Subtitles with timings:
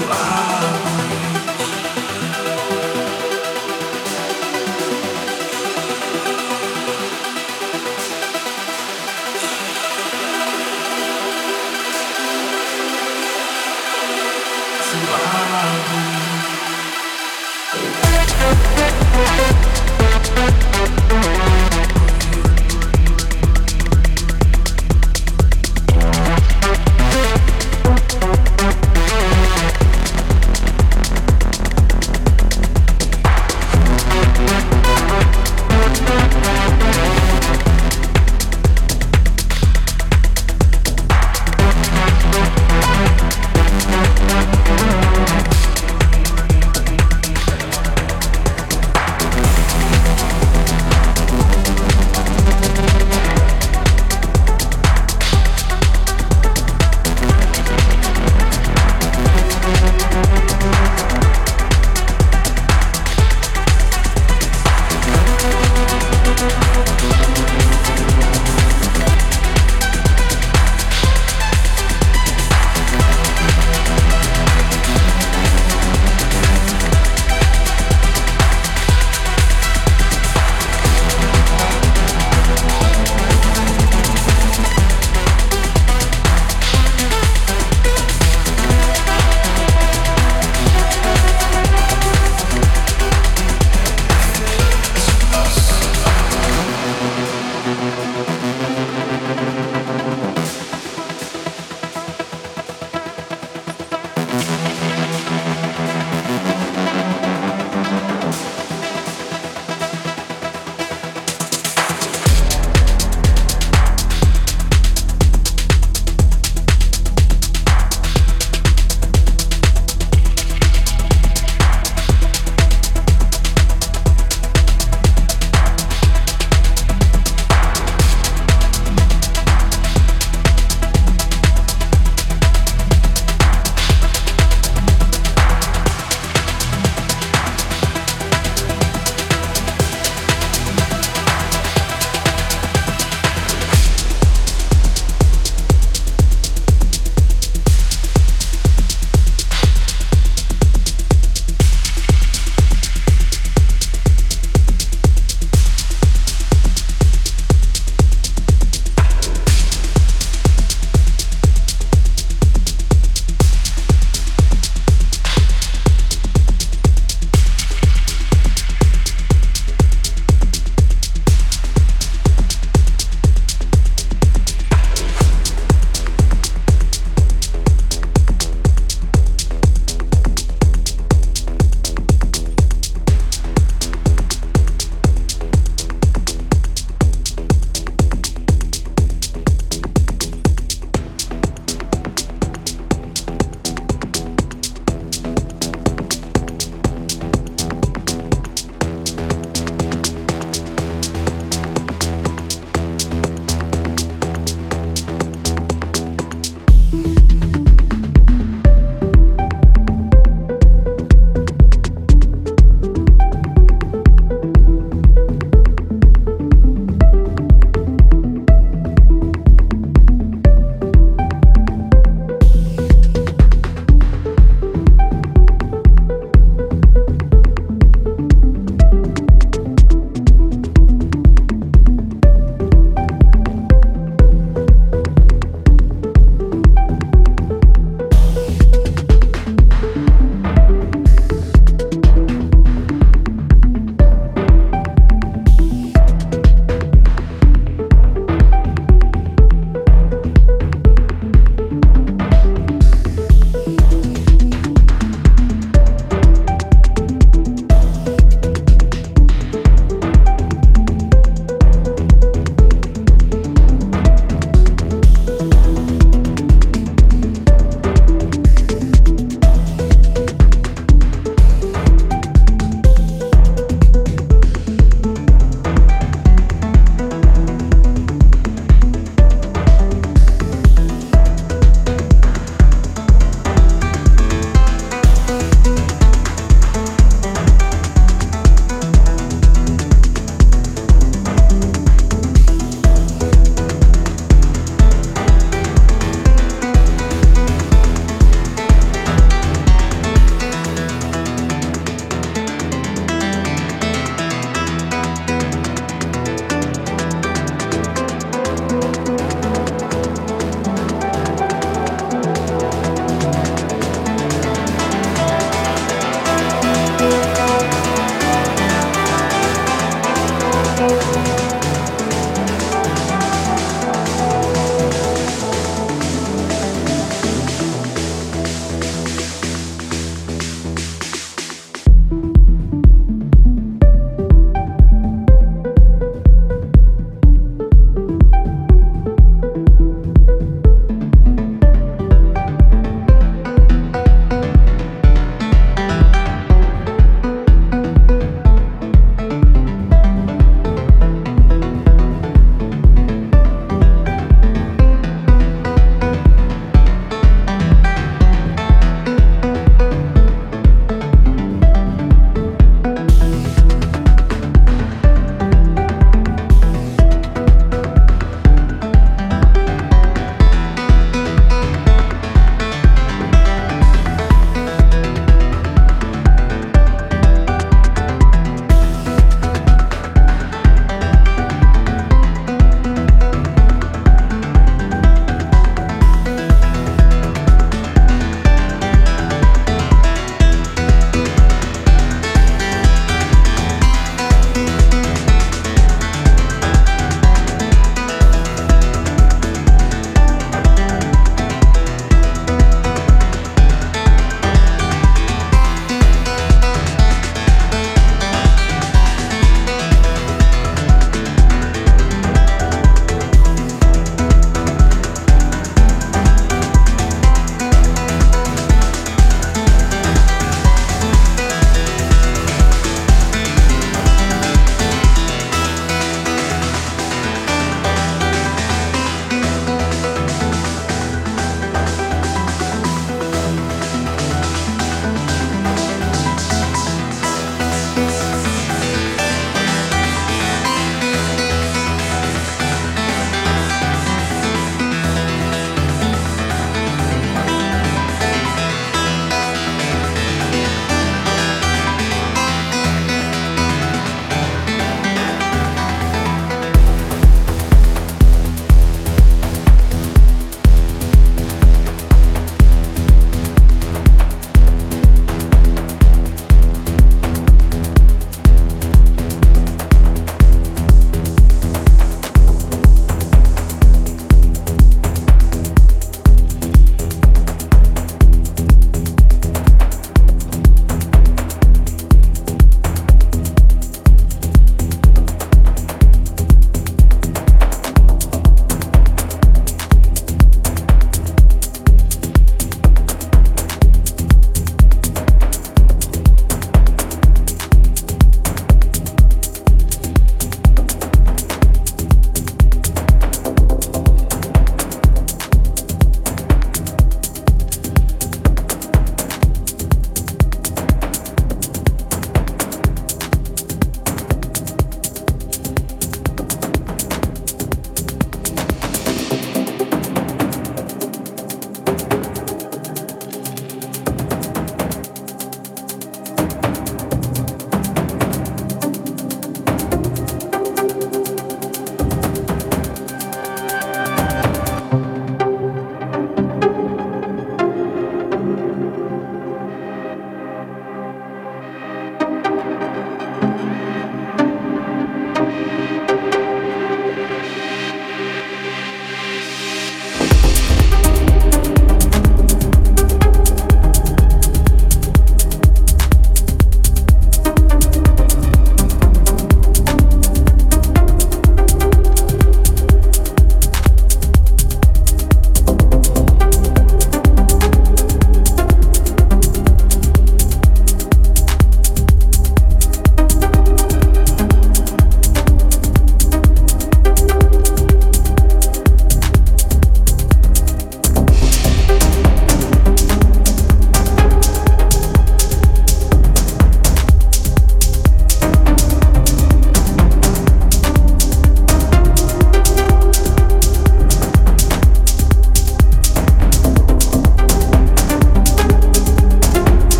[0.00, 0.83] you are.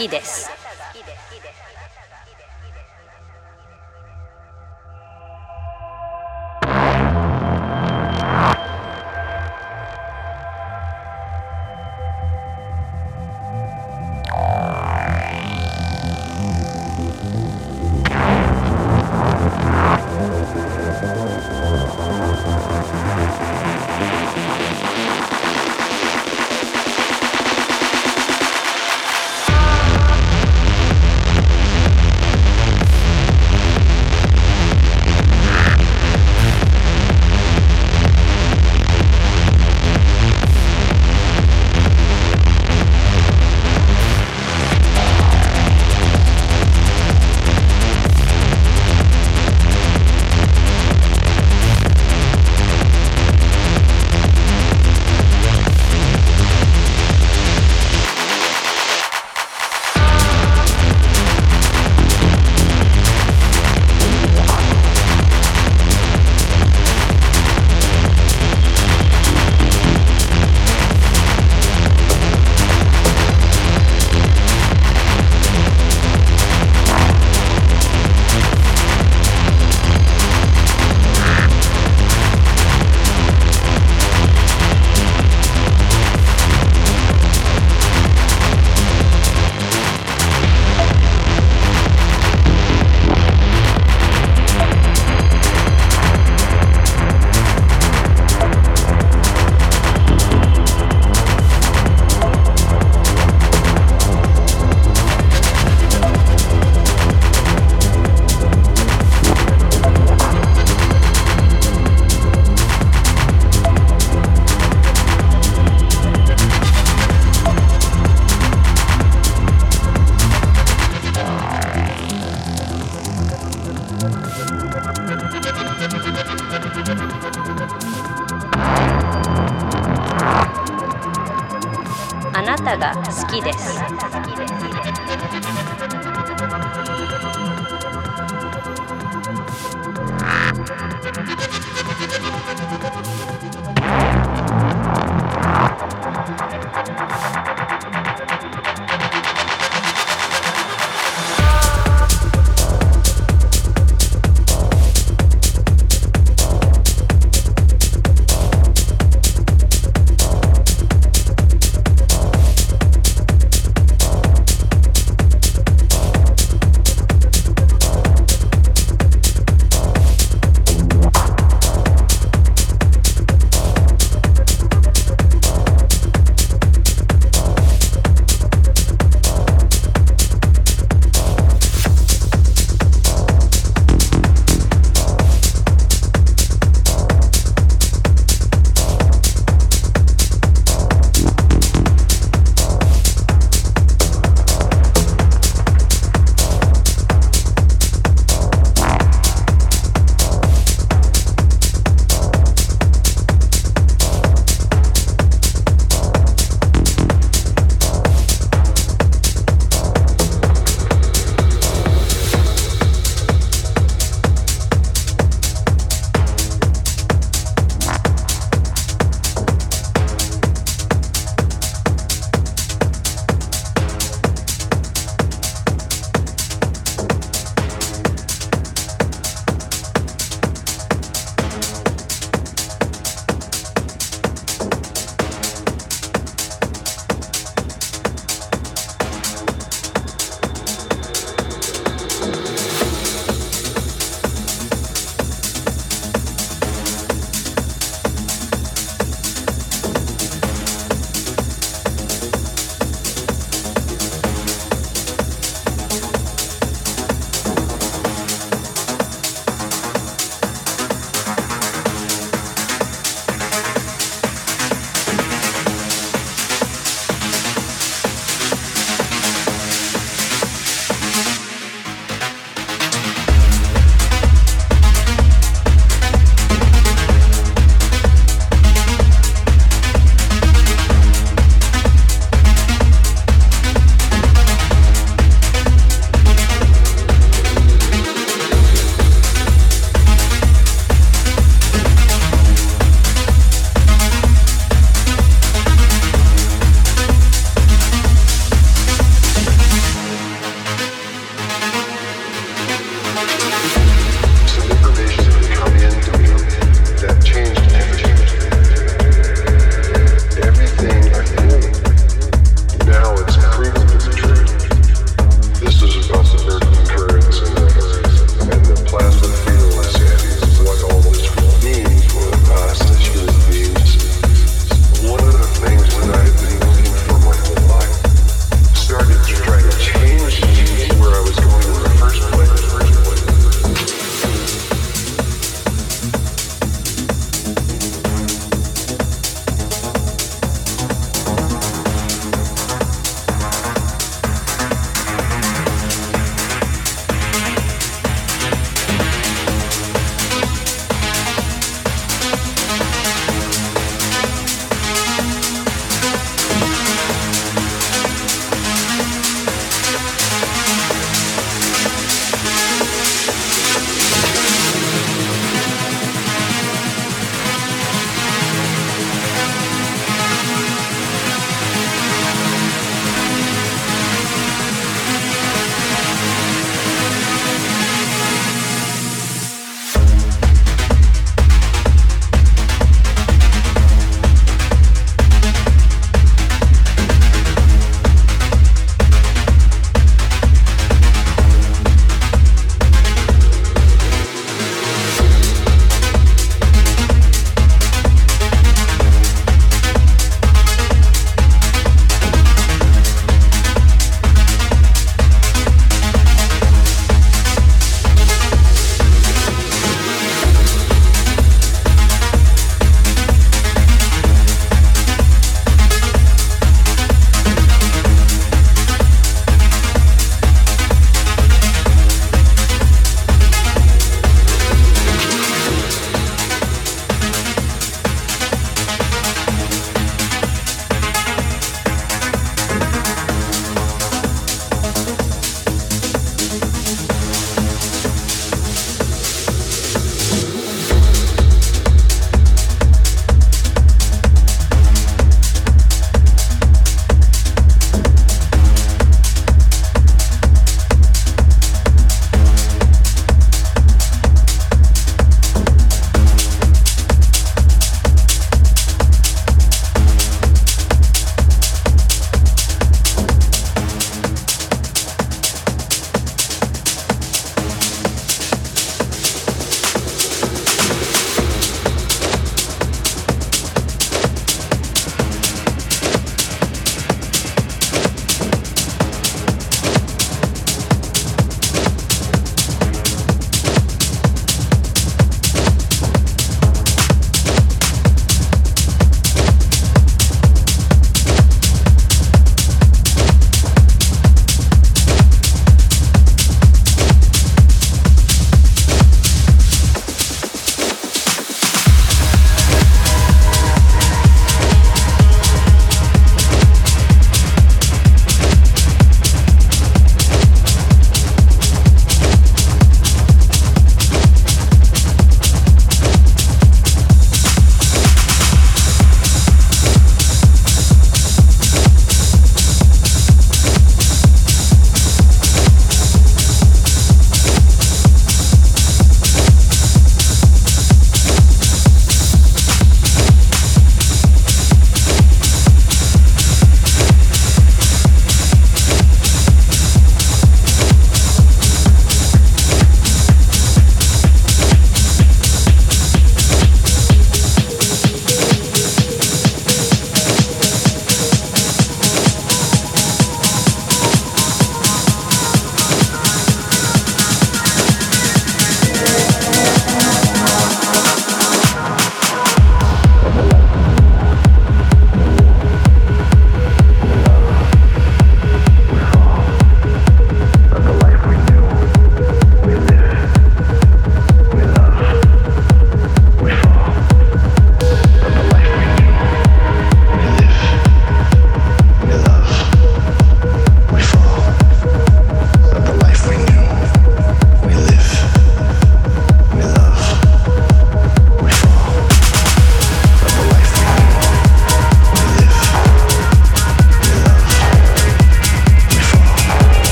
[0.00, 0.39] きです。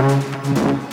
[0.00, 0.89] Música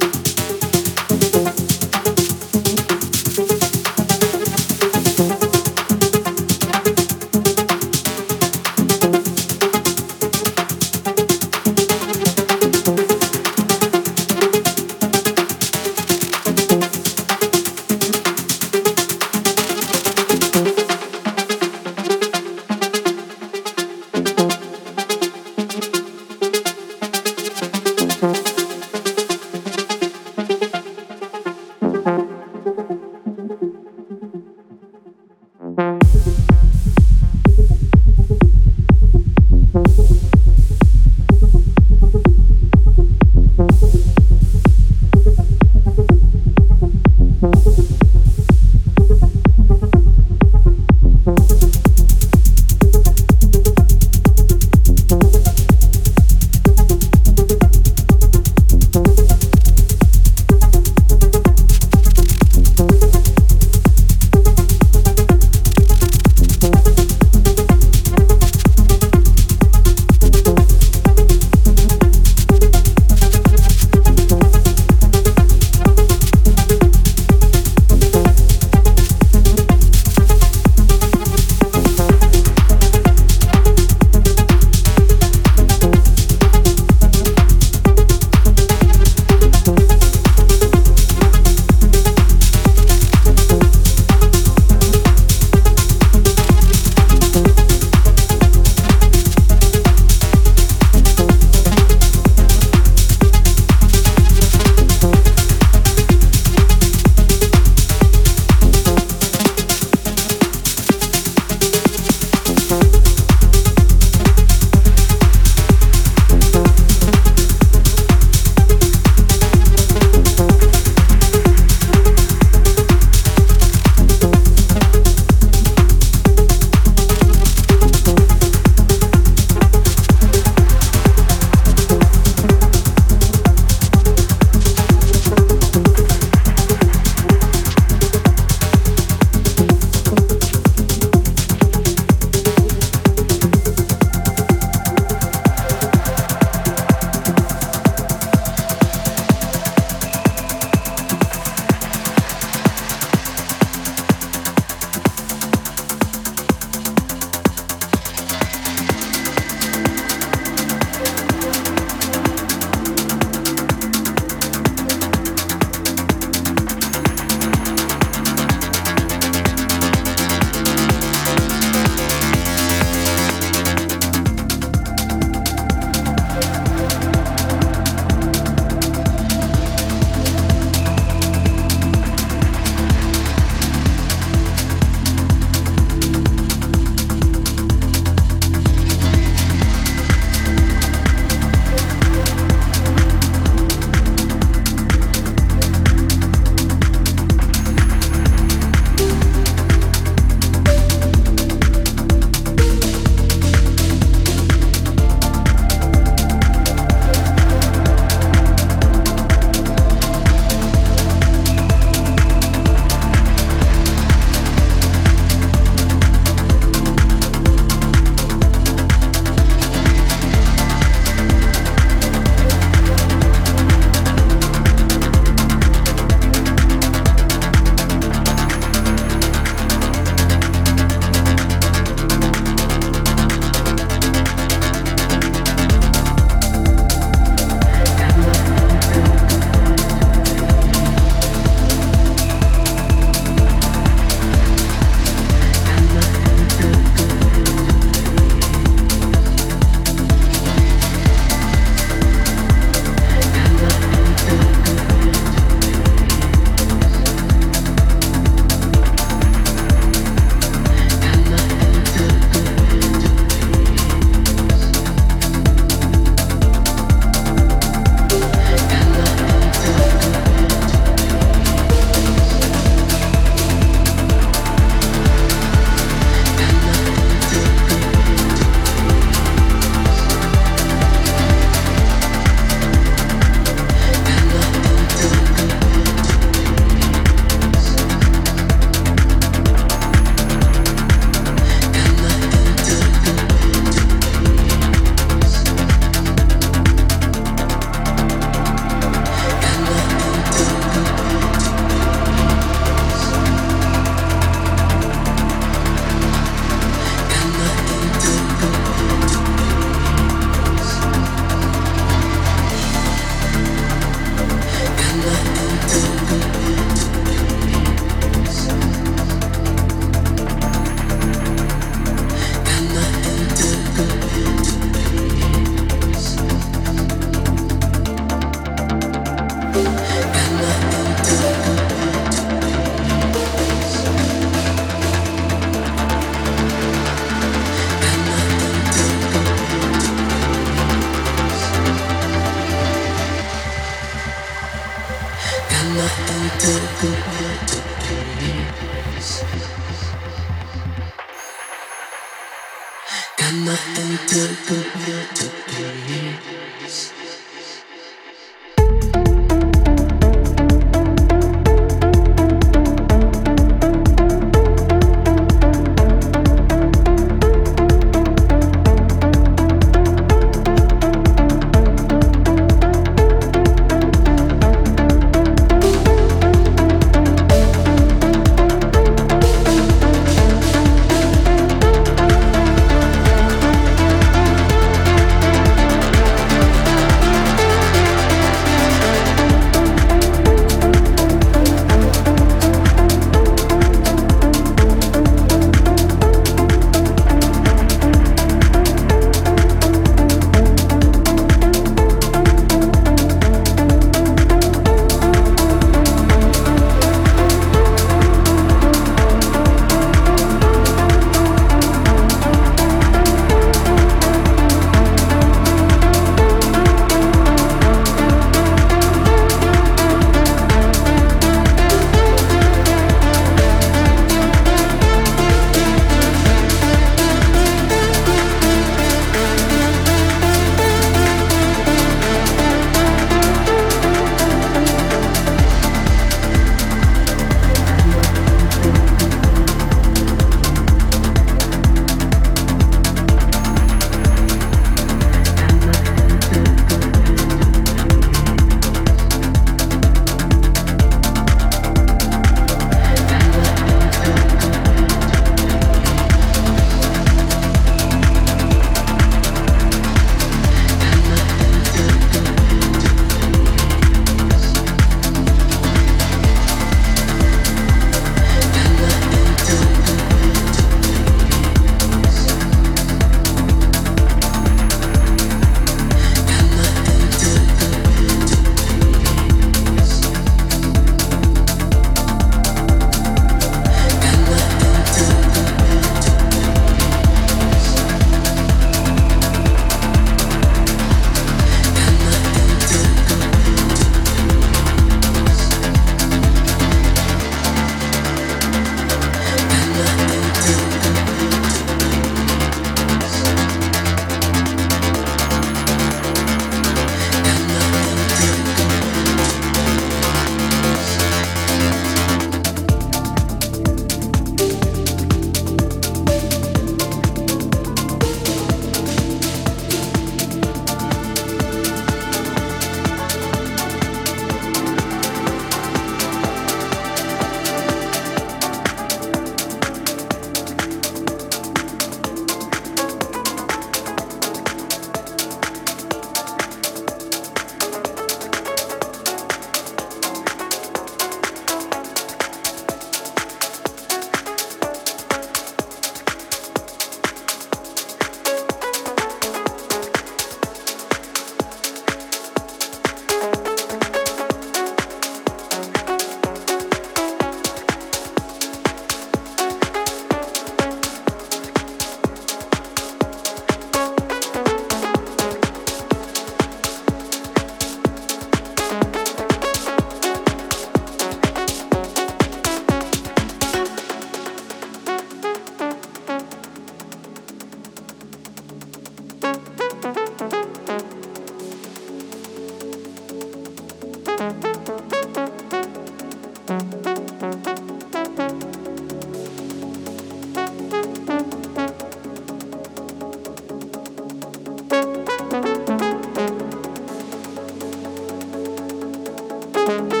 [599.67, 600.00] thank